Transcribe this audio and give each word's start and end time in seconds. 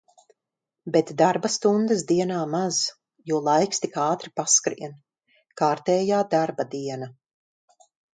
Bet 0.93 1.09
darba 1.21 1.49
stundas 1.55 1.99
dienā 2.11 2.39
maz, 2.53 2.79
jo 3.31 3.41
laiks 3.47 3.83
tik 3.83 3.99
ātri 4.05 4.33
paskrien. 4.39 4.95
Kārtējā 5.63 6.23
darba 6.33 6.67
diena. 6.73 7.11